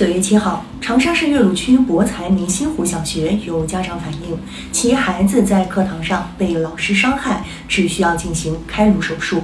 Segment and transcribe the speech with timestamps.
[0.00, 4.34] 九月七号，长沙市岳麓区博才明心湖小学有家长反映，
[4.72, 9.42] 其孩子在课堂上被老师伤害，只需要进行开颅手术。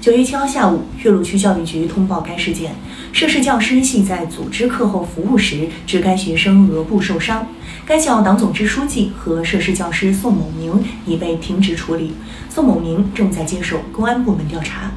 [0.00, 2.76] 九月七号下午，岳麓区教育局通报该事件，
[3.12, 7.48] 涉事教师系在组织课后服务时致该学生额部受伤，
[7.84, 12.14] 该校党总支书记和涉事教师宋某明已被停职处理，
[12.48, 14.92] 宋某明正在接受公安部门调查。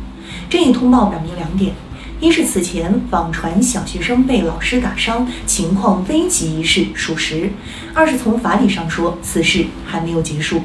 [0.47, 1.73] 这一通报表明两点。
[2.21, 7.49] 一是此前网传小学生被老师打伤，情况危急一事属实；
[7.95, 10.61] 二是从法理上说，此事还没有结束。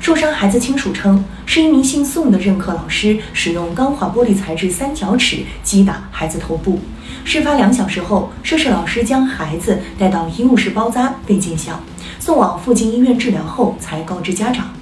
[0.00, 6.78] 受伤孩子亲属称，是一名姓宋的任课老师使用钢化玻璃材质三角尺击打孩子头部。
[7.24, 11.80] 事发两小时后，涉事老师将孩子带到医务室包扎被见效，
[12.20, 14.72] 送往附近医院治疗后才告知家长。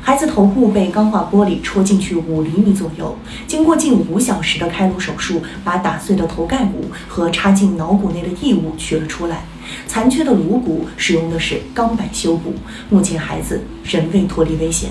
[0.00, 3.16] 孩子头部被钢化玻璃戳进去五厘米左右，
[3.46, 9.44] 经过近五小时的开颅手术，把打碎的头盖骨和插进脑骨内的异物取了出来。
[9.86, 12.54] 残缺的颅骨使用的是钢板修补，
[12.88, 14.88] 目前孩子仍未脱离危险。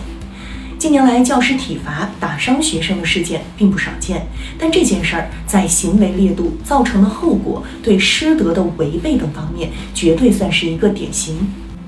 [0.77, 4.27] 近年来，教师体罚打伤学生的事件并不少见，
[4.59, 11.35] 但这件事儿在行为烈度、造成的后果、对师德的违背等方面，绝对算是一个典型。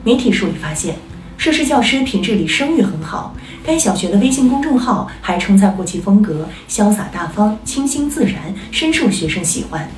[0.03, 0.95] 媒体梳理发现。
[1.39, 9.89] 涉事教师品质里声誉很好，该小学的微信公众号还称赞过其风格潇洒大方、清新自然，深受学生喜欢。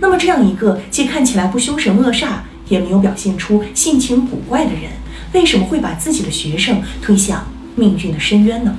[0.00, 4.90] 那么，这样一个既看起来不凶神恶煞，也没有表现出性情古怪的人，
[5.34, 7.46] 为什么会把自己的学生推向
[7.76, 8.76] 命运的深渊呢？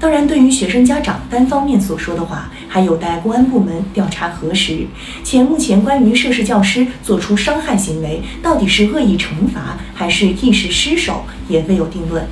[0.00, 4.86] 当然，对于学生家长单方面所说的话，还有待公安部门调查核实。
[5.22, 12.24] 且目前关于涉事教师做出伤害行为，到底是恶意惩罚还是一时失手，也未有定论。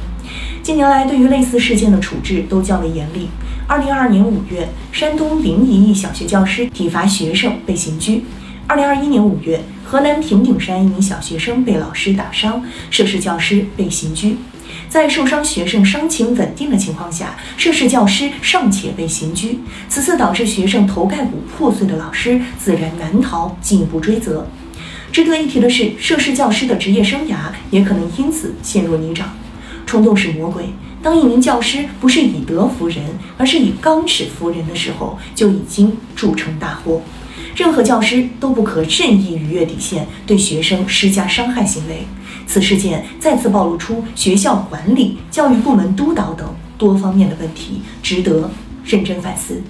[0.62, 3.28] 近年来，对于类似事件的处置都较为严厉。
[3.66, 8.22] 二零二二年五月，山东临沂一小学教师体罚学生被刑拘；
[8.66, 14.38] 二零二一年五月，河南平顶山一名小学生被老师打伤，涉事教师被刑拘。
[14.88, 24.46] 在受伤学生伤情稳定的情况下，涉事教师尚且被刑拘，此次导致学生头盖骨破碎的老师自然难逃进一步追责。
[25.10, 27.36] 值得一提的是，涉事教师的职业生涯
[27.70, 29.22] 也可能因此陷入泥沼。
[29.86, 30.66] 冲动是魔鬼，
[31.02, 33.02] 当一名教师不是以德服人，
[33.38, 37.00] 而是以钢尺服人的时候，就已经铸成大祸。
[37.58, 42.06] 任何教师都不可任意逾越底线，对学生施加伤害行为。
[42.46, 46.48] 此事件再次暴露出学校管理、教育部门督导等
[46.78, 48.48] 多方面的问题，值得
[48.84, 49.60] 认真反思。